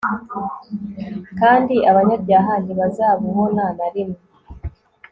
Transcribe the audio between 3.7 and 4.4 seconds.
na rimwe